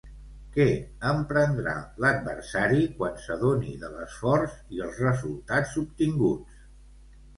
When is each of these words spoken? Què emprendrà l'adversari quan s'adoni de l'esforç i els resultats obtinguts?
Què 0.53 0.65
emprendrà 1.09 1.75
l'adversari 2.05 2.87
quan 3.01 3.21
s'adoni 3.27 3.75
de 3.85 3.93
l'esforç 3.99 4.57
i 4.79 4.83
els 4.87 4.99
resultats 5.07 5.77
obtinguts? 5.87 6.69